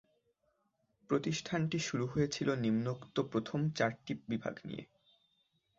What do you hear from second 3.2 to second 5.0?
প্রথম চারটি বিভাগ নিয়ে।